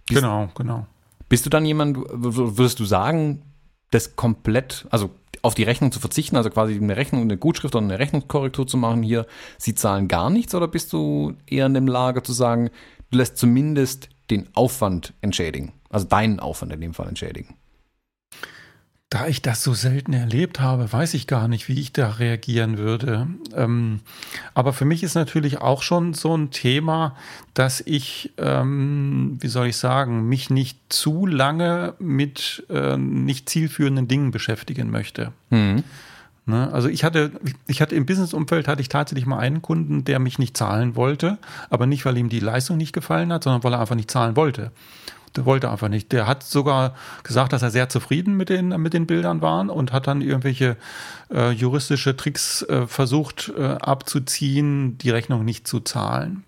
[0.06, 0.86] Bis, genau, genau.
[1.34, 3.42] Bist du dann jemand, würdest du sagen,
[3.90, 5.10] das komplett, also
[5.42, 8.78] auf die Rechnung zu verzichten, also quasi eine Rechnung, eine Gutschrift oder eine Rechnungskorrektur zu
[8.78, 9.26] machen, hier,
[9.58, 12.70] sie zahlen gar nichts, oder bist du eher in dem Lager zu sagen,
[13.10, 17.56] du lässt zumindest den Aufwand entschädigen, also deinen Aufwand in dem Fall entschädigen?
[19.14, 22.80] Da ich das so selten erlebt habe, weiß ich gar nicht, wie ich da reagieren
[22.80, 23.28] würde.
[23.56, 24.00] Ähm,
[24.56, 27.16] aber für mich ist natürlich auch schon so ein Thema,
[27.54, 34.08] dass ich, ähm, wie soll ich sagen, mich nicht zu lange mit äh, nicht zielführenden
[34.08, 35.32] Dingen beschäftigen möchte.
[35.52, 35.84] Mhm.
[36.48, 36.74] Ne?
[36.74, 37.34] Also ich hatte,
[37.68, 41.38] ich hatte im Businessumfeld hatte ich tatsächlich mal einen Kunden, der mich nicht zahlen wollte,
[41.70, 44.36] aber nicht, weil ihm die Leistung nicht gefallen hat, sondern weil er einfach nicht zahlen
[44.36, 44.72] wollte.
[45.36, 46.12] Der wollte einfach nicht.
[46.12, 49.92] Der hat sogar gesagt, dass er sehr zufrieden mit den, mit den Bildern war und
[49.92, 50.78] hat dann irgendwelche
[51.32, 56.44] äh, juristische Tricks äh, versucht äh, abzuziehen, die Rechnung nicht zu zahlen.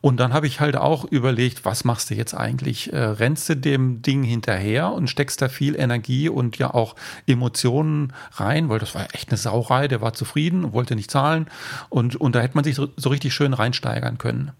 [0.00, 2.92] Und dann habe ich halt auch überlegt, was machst du jetzt eigentlich?
[2.92, 8.12] Äh, rennst du dem Ding hinterher und steckst da viel Energie und ja auch Emotionen
[8.32, 11.48] rein, weil das war echt eine Sauerei, der war zufrieden, wollte nicht zahlen
[11.90, 14.52] und, und da hätte man sich so, so richtig schön reinsteigern können.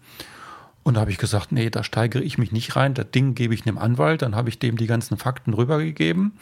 [0.83, 3.53] Und da habe ich gesagt, nee, da steigere ich mich nicht rein, das Ding gebe
[3.53, 6.33] ich einem Anwalt, dann habe ich dem die ganzen Fakten rübergegeben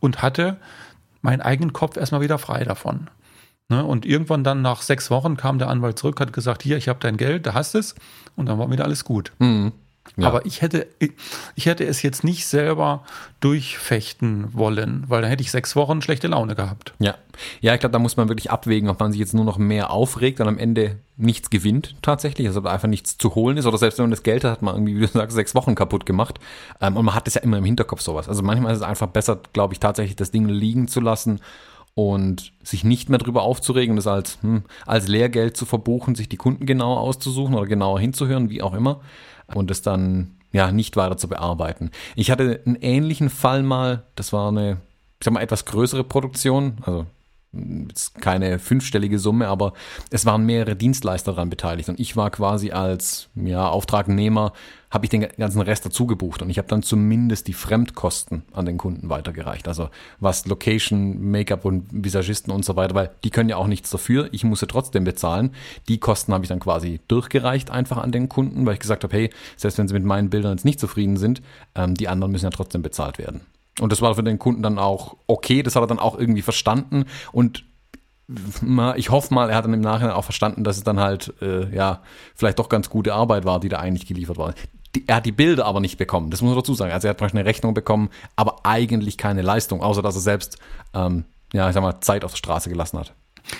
[0.00, 0.58] und hatte
[1.20, 3.10] meinen eigenen Kopf erstmal wieder frei davon.
[3.68, 3.84] Ne?
[3.84, 7.00] Und irgendwann dann nach sechs Wochen kam der Anwalt zurück, hat gesagt, hier, ich habe
[7.00, 7.94] dein Geld, da hast es.
[8.36, 9.32] Und dann war wieder alles gut.
[9.40, 9.72] Mhm.
[10.16, 10.28] Ja.
[10.28, 10.86] Aber ich hätte,
[11.54, 13.04] ich hätte es jetzt nicht selber
[13.40, 16.94] durchfechten wollen, weil dann hätte ich sechs Wochen schlechte Laune gehabt.
[16.98, 17.14] Ja,
[17.60, 19.90] ja, ich glaube, da muss man wirklich abwägen, ob man sich jetzt nur noch mehr
[19.90, 23.98] aufregt und am Ende nichts gewinnt tatsächlich, also einfach nichts zu holen ist oder selbst
[23.98, 26.38] wenn man das Geld hat, hat man irgendwie, wie du sagst, sechs Wochen kaputt gemacht
[26.80, 28.28] ähm, und man hat es ja immer im Hinterkopf sowas.
[28.28, 31.40] Also manchmal ist es einfach besser, glaube ich, tatsächlich das Ding liegen zu lassen
[31.94, 36.36] und sich nicht mehr darüber aufzuregen, das als, hm, als Lehrgeld zu verbuchen, sich die
[36.36, 39.00] Kunden genauer auszusuchen oder genauer hinzuhören, wie auch immer,
[39.54, 41.90] und es dann ja nicht weiter zu bearbeiten.
[42.16, 44.78] Ich hatte einen ähnlichen Fall mal, das war eine,
[45.20, 47.06] ich sag mal, etwas größere Produktion, also
[48.20, 49.72] keine fünfstellige Summe, aber
[50.10, 54.52] es waren mehrere Dienstleister daran beteiligt und ich war quasi als ja, Auftragnehmer,
[54.90, 58.66] habe ich den ganzen Rest dazu gebucht und ich habe dann zumindest die Fremdkosten an
[58.66, 59.66] den Kunden weitergereicht.
[59.66, 59.88] Also
[60.20, 64.28] was Location, Make-up und Visagisten und so weiter, weil die können ja auch nichts dafür,
[64.32, 65.52] ich muss sie trotzdem bezahlen.
[65.88, 69.14] Die Kosten habe ich dann quasi durchgereicht einfach an den Kunden, weil ich gesagt habe,
[69.14, 71.42] hey, selbst wenn sie mit meinen Bildern jetzt nicht zufrieden sind,
[71.74, 73.40] ähm, die anderen müssen ja trotzdem bezahlt werden.
[73.80, 76.42] Und das war für den Kunden dann auch okay, das hat er dann auch irgendwie
[76.42, 77.64] verstanden und
[78.96, 81.74] ich hoffe mal, er hat dann im Nachhinein auch verstanden, dass es dann halt, äh,
[81.74, 82.02] ja,
[82.34, 84.52] vielleicht doch ganz gute Arbeit war, die da eigentlich geliefert war.
[85.06, 86.92] Er hat die Bilder aber nicht bekommen, das muss man dazu sagen.
[86.92, 90.58] Also er hat praktisch eine Rechnung bekommen, aber eigentlich keine Leistung, außer dass er selbst,
[90.92, 93.14] ähm, ja, ich sag mal, Zeit auf der Straße gelassen hat.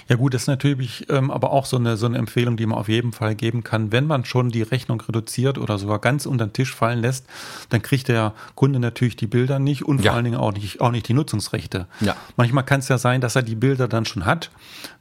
[0.09, 2.79] Ja gut, das ist natürlich ähm, aber auch so eine, so eine Empfehlung, die man
[2.79, 3.93] auf jeden Fall geben kann.
[3.93, 7.27] Wenn man schon die Rechnung reduziert oder sogar ganz unter den Tisch fallen lässt,
[7.69, 10.11] dann kriegt der Kunde natürlich die Bilder nicht und ja.
[10.11, 11.87] vor allen Dingen auch nicht, auch nicht die Nutzungsrechte.
[12.01, 12.17] Ja.
[12.37, 14.51] Manchmal kann es ja sein, dass er die Bilder dann schon hat,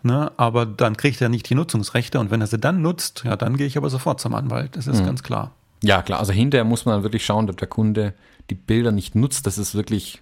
[0.04, 3.36] ne, aber dann kriegt er nicht die Nutzungsrechte und wenn er sie dann nutzt, ja,
[3.36, 4.76] dann gehe ich aber sofort zum Anwalt.
[4.76, 5.06] Das ist mhm.
[5.06, 5.52] ganz klar.
[5.84, 6.20] Ja, klar.
[6.20, 8.14] Also hinterher muss man dann wirklich schauen, ob der Kunde
[8.50, 9.46] die Bilder nicht nutzt.
[9.46, 10.22] Das ist wirklich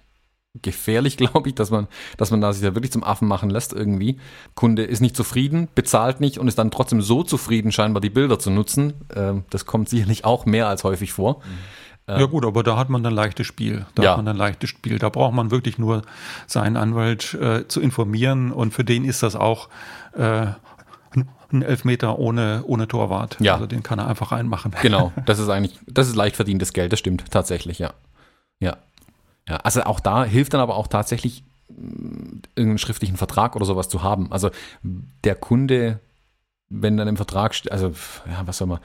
[0.62, 3.72] gefährlich, glaube ich, dass man, dass man da sich da wirklich zum Affen machen lässt
[3.72, 4.18] irgendwie.
[4.54, 8.38] Kunde ist nicht zufrieden, bezahlt nicht und ist dann trotzdem so zufrieden, scheinbar die Bilder
[8.38, 8.94] zu nutzen.
[9.14, 11.36] Ähm, das kommt sicherlich auch mehr als häufig vor.
[11.36, 11.58] Mhm.
[12.08, 13.84] Ja gut, aber da hat man dann leichtes Spiel.
[13.96, 14.10] Da ja.
[14.10, 15.00] hat man dann leichtes Spiel.
[15.00, 16.02] Da braucht man wirklich nur
[16.46, 19.68] seinen Anwalt äh, zu informieren und für den ist das auch
[20.12, 20.46] äh,
[21.52, 23.36] ein Elfmeter ohne, ohne Torwart.
[23.40, 23.54] Ja.
[23.54, 24.74] Also den kann er einfach reinmachen.
[24.82, 27.92] Genau, das ist eigentlich, das ist leicht verdientes Geld, das stimmt tatsächlich, ja.
[28.60, 28.76] Ja.
[29.48, 33.88] Ja, also auch da hilft dann aber auch tatsächlich mm, irgendeinen schriftlichen Vertrag oder sowas
[33.88, 34.32] zu haben.
[34.32, 34.50] Also
[34.82, 36.00] der Kunde,
[36.68, 37.92] wenn dann im Vertrag steht, also
[38.28, 38.80] ja, was soll man,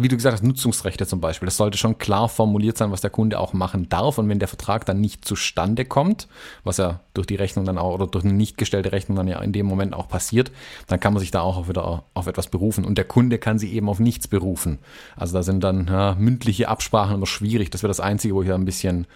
[0.00, 3.10] wie du gesagt hast, Nutzungsrechte zum Beispiel, das sollte schon klar formuliert sein, was der
[3.10, 4.18] Kunde auch machen darf.
[4.18, 6.26] Und wenn der Vertrag dann nicht zustande kommt,
[6.64, 9.40] was ja durch die Rechnung dann auch oder durch eine nicht gestellte Rechnung dann ja
[9.40, 10.50] in dem Moment auch passiert,
[10.88, 12.84] dann kann man sich da auch wieder auf etwas berufen.
[12.84, 14.80] Und der Kunde kann sich eben auf nichts berufen.
[15.14, 17.70] Also da sind dann ja, mündliche Absprachen immer schwierig.
[17.70, 19.06] Das wäre das Einzige, wo ich da ein bisschen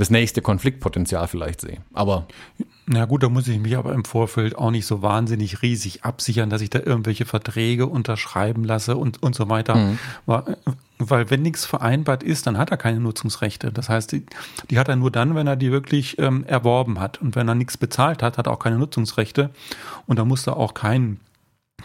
[0.00, 1.78] das nächste Konfliktpotenzial vielleicht sehe.
[1.92, 2.26] Aber.
[2.86, 6.50] Na gut, da muss ich mich aber im Vorfeld auch nicht so wahnsinnig riesig absichern,
[6.50, 9.76] dass ich da irgendwelche Verträge unterschreiben lasse und, und so weiter.
[9.76, 9.98] Mhm.
[10.26, 13.72] Weil, wenn nichts vereinbart ist, dann hat er keine Nutzungsrechte.
[13.72, 14.26] Das heißt, die,
[14.70, 17.20] die hat er nur dann, wenn er die wirklich ähm, erworben hat.
[17.20, 19.50] Und wenn er nichts bezahlt hat, hat er auch keine Nutzungsrechte.
[20.06, 21.20] Und da muss er auch keinen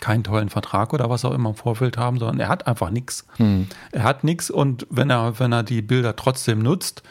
[0.01, 3.25] keinen tollen Vertrag oder was auch immer im Vorfeld haben, sondern er hat einfach nichts.
[3.38, 3.67] Hm.
[3.93, 7.01] Er hat nichts und wenn er, wenn er die Bilder trotzdem nutzt,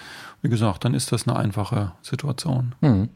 [0.44, 2.74] wie gesagt, dann ist das eine einfache Situation.
[2.82, 3.08] Hm.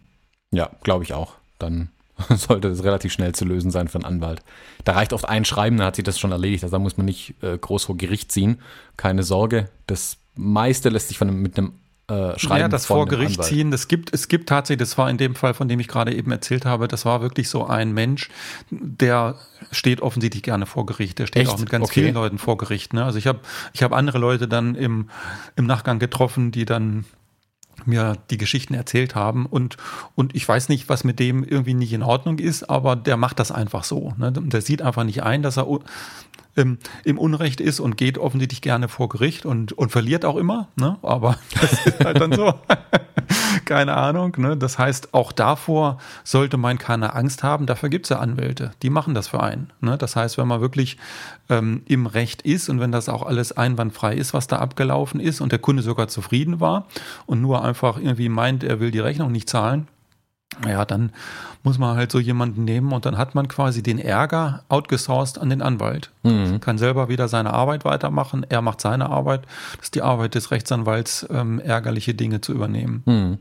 [0.50, 1.34] Ja, glaube ich auch.
[1.58, 1.90] Dann
[2.30, 4.42] sollte es relativ schnell zu lösen sein für einen Anwalt.
[4.84, 6.64] Da reicht oft ein Schreiben, dann hat sich das schon erledigt.
[6.64, 8.62] Also da muss man nicht äh, groß vor Gericht ziehen.
[8.96, 9.68] Keine Sorge.
[9.86, 11.74] Das meiste lässt sich von einem, mit einem
[12.08, 12.60] äh, Schreiben.
[12.60, 15.52] Ja, das vor Gericht ziehen, das gibt, es gibt tatsächlich, das war in dem Fall,
[15.52, 18.30] von dem ich gerade eben erzählt habe, das war wirklich so ein Mensch,
[18.70, 19.36] der
[19.70, 21.18] steht offensichtlich gerne vor Gericht.
[21.18, 21.52] Der steht Echt?
[21.52, 22.00] auch mit ganz okay.
[22.00, 22.94] vielen Leuten vor Gericht.
[22.94, 23.04] Ne?
[23.04, 23.40] Also ich habe
[23.74, 25.10] ich hab andere Leute dann im,
[25.56, 27.04] im Nachgang getroffen, die dann
[27.84, 29.76] mir die Geschichten erzählt haben und,
[30.14, 33.38] und ich weiß nicht, was mit dem irgendwie nicht in Ordnung ist, aber der macht
[33.38, 34.14] das einfach so.
[34.16, 34.32] Ne?
[34.32, 35.68] Der sieht einfach nicht ein, dass er
[36.58, 40.68] ähm, im Unrecht ist und geht offensichtlich gerne vor Gericht und, und verliert auch immer,
[40.76, 40.98] ne?
[41.02, 42.54] aber das ist halt dann so.
[43.64, 44.34] keine Ahnung.
[44.38, 44.56] Ne?
[44.56, 47.66] Das heißt, auch davor sollte man keine Angst haben.
[47.66, 49.70] Dafür gibt es ja Anwälte, die machen das für einen.
[49.80, 49.98] Ne?
[49.98, 50.96] Das heißt, wenn man wirklich
[51.48, 55.40] ähm, im Recht ist und wenn das auch alles einwandfrei ist, was da abgelaufen ist
[55.40, 56.86] und der Kunde sogar zufrieden war
[57.26, 59.88] und nur einfach irgendwie meint, er will die Rechnung nicht zahlen,
[60.66, 61.12] ja, dann
[61.62, 65.50] muss man halt so jemanden nehmen und dann hat man quasi den Ärger outgesourced an
[65.50, 66.11] den Anwalt.
[66.22, 66.61] Mhm.
[66.61, 69.42] Kann selber wieder seine Arbeit weitermachen, er macht seine Arbeit.
[69.76, 73.02] Das ist die Arbeit des Rechtsanwalts, ähm, ärgerliche Dinge zu übernehmen.
[73.06, 73.38] Mhm.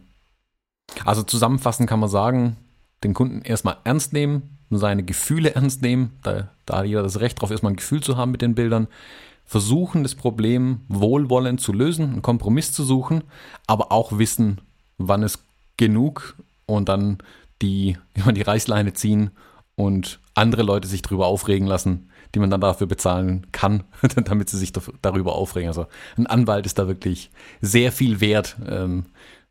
[1.06, 2.58] Also zusammenfassend kann man sagen,
[3.04, 7.52] den Kunden erstmal ernst nehmen, seine Gefühle ernst nehmen, da, da jeder das Recht drauf
[7.52, 8.88] ist, mal ein Gefühl zu haben mit den Bildern,
[9.46, 13.24] versuchen das Problem wohlwollend zu lösen, einen Kompromiss zu suchen,
[13.65, 14.60] aber auch wissen,
[14.98, 15.39] wann es
[15.78, 16.36] genug
[16.67, 17.17] und dann
[17.63, 19.32] die, immer die Reißleine ziehen
[19.75, 23.84] und andere Leute sich darüber aufregen lassen, die man dann dafür bezahlen kann,
[24.25, 25.69] damit sie sich darüber aufregen.
[25.69, 28.58] Also ein Anwalt ist da wirklich sehr viel wert.
[28.67, 29.06] Ähm,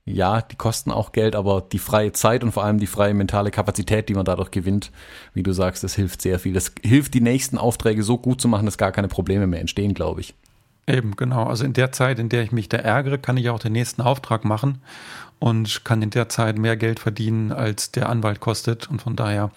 [0.05, 3.50] ja, die kosten auch Geld, aber die freie Zeit und vor allem die freie mentale
[3.50, 4.92] Kapazität, die man dadurch gewinnt,
[5.35, 6.52] wie du sagst, das hilft sehr viel.
[6.52, 9.94] Das hilft, die nächsten Aufträge so gut zu machen, dass gar keine Probleme mehr entstehen,
[9.94, 10.35] glaube ich.
[10.87, 11.44] Eben, genau.
[11.44, 14.03] Also in der Zeit, in der ich mich da ärgere, kann ich auch den nächsten
[14.03, 14.81] Auftrag machen
[15.38, 18.88] und kann in der Zeit mehr Geld verdienen, als der Anwalt kostet.
[18.88, 19.51] Und von daher,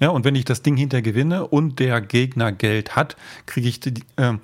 [0.00, 3.16] ja, und wenn ich das Ding hinter gewinne und der Gegner Geld hat,
[3.46, 4.34] kriege ich die, äh,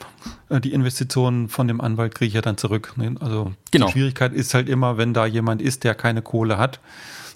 [0.61, 2.95] die Investitionen von dem Anwalt kriege ich ja dann zurück.
[2.97, 3.17] Ne?
[3.21, 3.87] Also genau.
[3.87, 6.81] die Schwierigkeit ist halt immer, wenn da jemand ist, der keine Kohle hat,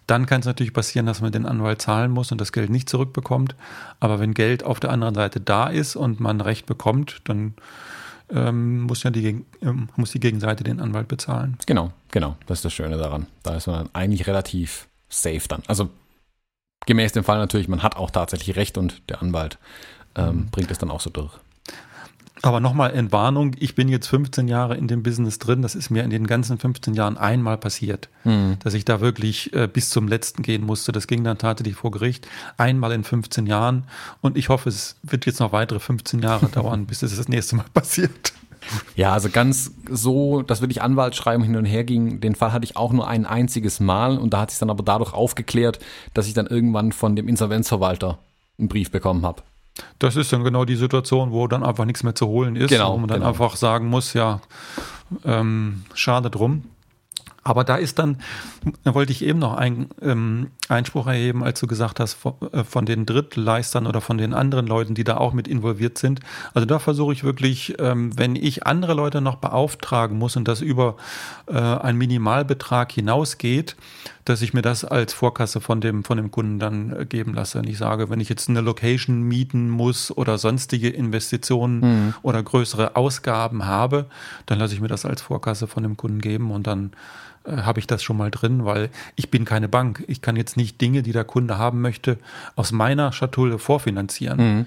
[0.06, 2.88] dann kann es natürlich passieren, dass man den Anwalt zahlen muss und das Geld nicht
[2.88, 3.54] zurückbekommt.
[4.00, 7.54] Aber wenn Geld auf der anderen Seite da ist und man Recht bekommt, dann
[8.32, 11.56] ähm, muss ja die, ähm, muss die Gegenseite den Anwalt bezahlen.
[11.66, 12.36] Genau, genau.
[12.46, 13.26] Das ist das Schöne daran.
[13.42, 15.62] Da ist man eigentlich relativ safe dann.
[15.66, 15.90] Also
[16.86, 19.58] gemäß dem Fall natürlich, man hat auch tatsächlich Recht und der Anwalt
[20.14, 20.50] ähm, mhm.
[20.50, 21.32] bringt es dann auch so durch.
[22.44, 25.62] Aber nochmal Entwarnung, ich bin jetzt 15 Jahre in dem Business drin.
[25.62, 28.56] Das ist mir in den ganzen 15 Jahren einmal passiert, mhm.
[28.58, 30.90] dass ich da wirklich äh, bis zum letzten gehen musste.
[30.90, 32.26] Das ging dann tatsächlich vor Gericht.
[32.56, 33.84] Einmal in 15 Jahren.
[34.22, 37.56] Und ich hoffe, es wird jetzt noch weitere 15 Jahre dauern, bis es das nächste
[37.56, 38.32] Mal passiert.
[38.96, 42.76] Ja, also ganz so, dass wirklich Anwaltsschreiben hin und her ging, den Fall hatte ich
[42.76, 45.80] auch nur ein einziges Mal und da hat sich dann aber dadurch aufgeklärt,
[46.14, 48.18] dass ich dann irgendwann von dem Insolvenzverwalter
[48.58, 49.42] einen Brief bekommen habe.
[49.98, 52.92] Das ist dann genau die Situation, wo dann einfach nichts mehr zu holen ist, genau,
[52.92, 53.30] wo man dann genau.
[53.30, 54.40] einfach sagen muss, ja,
[55.24, 56.64] ähm, schade drum.
[57.44, 58.18] Aber da ist dann,
[58.84, 62.62] da wollte ich eben noch einen ähm, Einspruch erheben, als du gesagt hast, von, äh,
[62.62, 66.20] von, den Drittleistern oder von den anderen Leuten, die da auch mit involviert sind.
[66.54, 70.60] Also da versuche ich wirklich, ähm, wenn ich andere Leute noch beauftragen muss und das
[70.60, 70.96] über
[71.46, 73.74] äh, einen Minimalbetrag hinausgeht,
[74.24, 77.58] dass ich mir das als Vorkasse von dem, von dem Kunden dann äh, geben lasse.
[77.58, 82.14] Und ich sage, wenn ich jetzt eine Location mieten muss oder sonstige Investitionen mhm.
[82.22, 84.06] oder größere Ausgaben habe,
[84.46, 86.92] dann lasse ich mir das als Vorkasse von dem Kunden geben und dann
[87.44, 90.04] äh, habe ich das schon mal drin, weil ich bin keine Bank.
[90.06, 92.18] Ich kann jetzt nicht Dinge, die der Kunde haben möchte,
[92.56, 94.38] aus meiner Schatulle vorfinanzieren.
[94.38, 94.66] Mhm.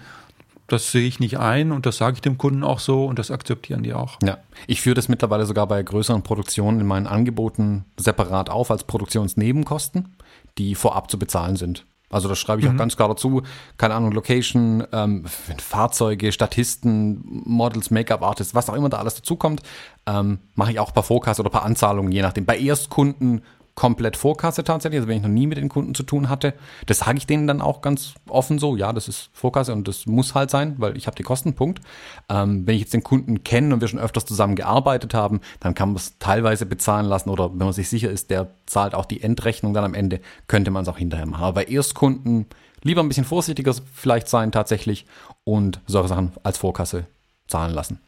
[0.67, 3.30] Das sehe ich nicht ein und das sage ich dem Kunden auch so und das
[3.30, 4.17] akzeptieren die auch.
[4.23, 8.84] Ja, ich führe das mittlerweile sogar bei größeren Produktionen in meinen Angeboten separat auf als
[8.84, 10.15] Produktionsnebenkosten,
[10.58, 11.86] die vorab zu bezahlen sind.
[12.10, 12.75] Also das schreibe ich mhm.
[12.75, 13.41] auch ganz klar dazu.
[13.78, 19.62] Keine Ahnung, Location, ähm, Fahrzeuge, Statisten, Models, Make-up-Artists, was auch immer da alles dazukommt,
[20.06, 22.45] ähm, mache ich auch per Vorkasse oder per Anzahlung, je nachdem.
[22.45, 23.41] Bei Erstkunden
[23.76, 26.54] komplett Vorkasse tatsächlich, also wenn ich noch nie mit den Kunden zu tun hatte.
[26.86, 30.06] Das sage ich denen dann auch ganz offen so, ja, das ist Vorkasse und das
[30.06, 31.82] muss halt sein, weil ich habe die Kostenpunkt.
[32.30, 35.76] Ähm, wenn ich jetzt den Kunden kenne und wir schon öfters zusammen gearbeitet haben, dann
[35.76, 39.06] kann man es teilweise bezahlen lassen oder wenn man sich sicher ist, der zahlt auch
[39.06, 41.44] die Endrechnung dann am Ende, könnte man es auch hinterher machen.
[41.44, 42.46] Aber bei Erstkunden
[42.82, 45.06] lieber ein bisschen vorsichtiger vielleicht sein tatsächlich
[45.44, 47.08] und solche Sachen als Vorkasse
[47.48, 48.00] zahlen lassen.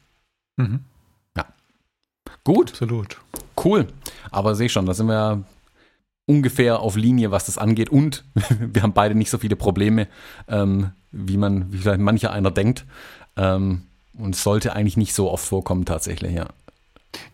[0.56, 0.80] Mhm.
[1.36, 1.46] Ja.
[2.46, 2.72] Gut.
[2.72, 3.18] Absolut.
[3.62, 3.88] Cool.
[4.32, 5.44] Aber sehe schon, da sind wir
[6.28, 7.90] ungefähr auf Linie, was das angeht.
[7.90, 8.24] Und
[8.60, 10.08] wir haben beide nicht so viele Probleme,
[10.48, 12.86] ähm, wie man, wie vielleicht mancher einer denkt.
[13.36, 16.48] Ähm, und sollte eigentlich nicht so oft vorkommen, tatsächlich, ja.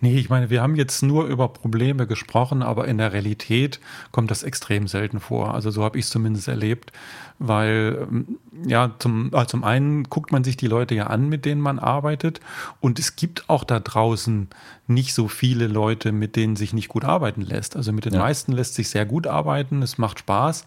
[0.04, 3.80] Nee, ich meine, wir haben jetzt nur über Probleme gesprochen, aber in der Realität
[4.12, 5.54] kommt das extrem selten vor.
[5.54, 6.92] Also so habe ich es zumindest erlebt,
[7.39, 8.38] weil ähm,
[8.68, 11.80] ja, zum, also zum einen guckt man sich die Leute ja an, mit denen man
[11.80, 12.42] arbeitet
[12.82, 14.50] und es gibt auch da draußen
[14.88, 17.78] nicht so viele Leute, mit denen sich nicht gut arbeiten lässt.
[17.78, 18.20] Also mit den ja.
[18.20, 20.66] meisten lässt sich sehr gut arbeiten, es macht Spaß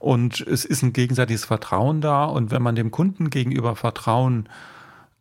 [0.00, 4.48] und es ist ein gegenseitiges Vertrauen da und wenn man dem Kunden gegenüber Vertrauen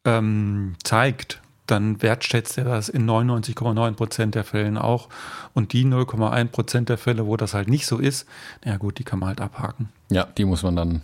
[0.05, 5.09] ähm, zeigt, dann wertschätzt er das in 99,9 Prozent der Fällen auch.
[5.53, 8.27] Und die 0,1 Prozent der Fälle, wo das halt nicht so ist,
[8.65, 9.89] na gut, die kann man halt abhaken.
[10.09, 11.01] Ja, die muss man dann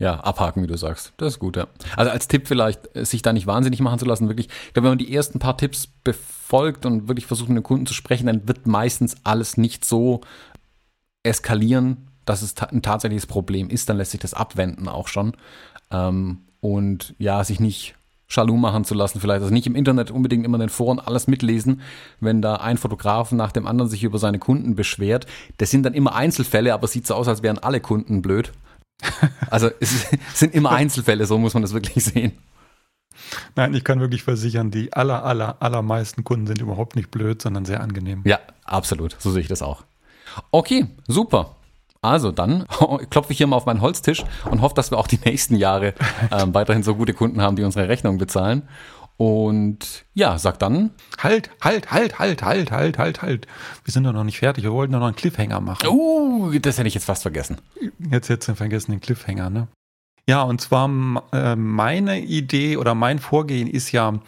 [0.00, 1.12] ja, abhaken, wie du sagst.
[1.18, 1.66] Das ist gut, ja.
[1.94, 4.48] Also als Tipp vielleicht, sich da nicht wahnsinnig machen zu lassen, wirklich.
[4.48, 7.86] Ich glaube, wenn man die ersten paar Tipps befolgt und wirklich versucht, mit dem Kunden
[7.86, 10.22] zu sprechen, dann wird meistens alles nicht so
[11.22, 13.90] eskalieren, dass es ein tatsächliches Problem ist.
[13.90, 15.36] Dann lässt sich das abwenden auch schon.
[15.90, 17.94] Ähm, und ja, sich nicht
[18.30, 19.42] Schalu machen zu lassen, vielleicht.
[19.42, 21.82] Also nicht im Internet unbedingt immer in den Foren alles mitlesen,
[22.20, 25.26] wenn da ein Fotograf nach dem anderen sich über seine Kunden beschwert.
[25.58, 28.52] Das sind dann immer Einzelfälle, aber es sieht so aus, als wären alle Kunden blöd.
[29.50, 32.38] Also es sind immer Einzelfälle, so muss man das wirklich sehen.
[33.56, 37.64] Nein, ich kann wirklich versichern, die aller, aller, allermeisten Kunden sind überhaupt nicht blöd, sondern
[37.64, 38.22] sehr angenehm.
[38.24, 39.16] Ja, absolut.
[39.18, 39.82] So sehe ich das auch.
[40.52, 41.56] Okay, super.
[42.02, 42.66] Also dann
[43.10, 45.88] klopfe ich hier mal auf meinen Holztisch und hoffe, dass wir auch die nächsten Jahre
[46.30, 48.62] äh, weiterhin so gute Kunden haben, die unsere Rechnung bezahlen.
[49.16, 50.92] Und ja, sag dann.
[51.18, 53.46] Halt, halt, halt, halt, halt, halt, halt, halt.
[53.84, 54.64] Wir sind doch noch nicht fertig.
[54.64, 55.86] Wir wollten doch noch einen Cliffhanger machen.
[55.88, 57.58] Uh, das hätte ich jetzt fast vergessen.
[58.10, 59.68] Jetzt hättest du vergessen, den Cliffhanger, ne?
[60.26, 60.88] Ja, und zwar
[61.32, 64.20] äh, meine Idee oder mein Vorgehen ist ja,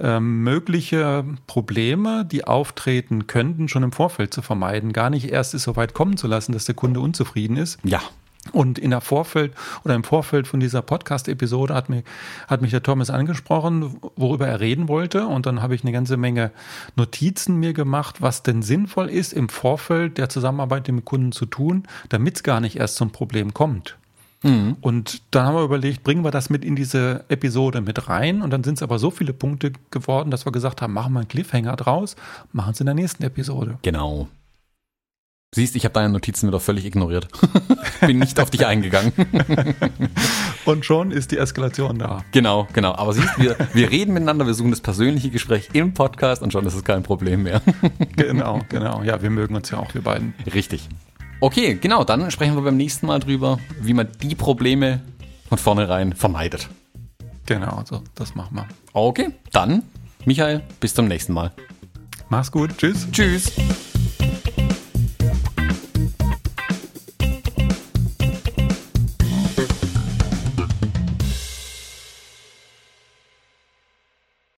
[0.00, 4.94] äh, mögliche Probleme, die auftreten könnten, schon im Vorfeld zu vermeiden.
[4.94, 7.78] Gar nicht erst es so weit kommen zu lassen, dass der Kunde unzufrieden ist.
[7.84, 8.00] Ja.
[8.52, 9.52] Und in der Vorfeld
[9.84, 12.04] oder im Vorfeld von dieser Podcast-Episode hat mich,
[12.48, 15.26] hat mich der Thomas angesprochen, worüber er reden wollte.
[15.26, 16.50] Und dann habe ich eine ganze Menge
[16.96, 21.44] Notizen mir gemacht, was denn sinnvoll ist, im Vorfeld der Zusammenarbeit mit dem Kunden zu
[21.44, 23.98] tun, damit es gar nicht erst zum Problem kommt.
[24.42, 24.76] Mhm.
[24.80, 28.42] Und dann haben wir überlegt, bringen wir das mit in diese Episode mit rein.
[28.42, 31.20] Und dann sind es aber so viele Punkte geworden, dass wir gesagt haben, machen wir
[31.20, 32.16] einen Cliffhanger draus,
[32.52, 33.78] machen es in der nächsten Episode.
[33.82, 34.28] Genau.
[35.52, 37.26] Siehst, ich habe deine Notizen wieder völlig ignoriert.
[38.00, 39.12] Bin nicht auf dich eingegangen.
[40.64, 42.24] Und schon ist die Eskalation da.
[42.30, 42.94] Genau, genau.
[42.94, 46.66] Aber siehst, wir, wir reden miteinander, wir suchen das persönliche Gespräch im Podcast und schon
[46.66, 47.62] ist es kein Problem mehr.
[48.16, 49.02] Genau, genau.
[49.02, 50.34] Ja, wir mögen uns ja auch, wir beiden.
[50.52, 50.88] Richtig.
[51.40, 52.04] Okay, genau.
[52.04, 55.00] Dann sprechen wir beim nächsten Mal drüber, wie man die Probleme
[55.48, 56.68] von vornherein vermeidet.
[57.46, 58.68] Genau, also das machen wir.
[58.92, 59.82] Okay, dann,
[60.24, 61.50] Michael, bis zum nächsten Mal.
[62.28, 62.76] Mach's gut.
[62.76, 63.08] Tschüss.
[63.10, 63.52] Tschüss.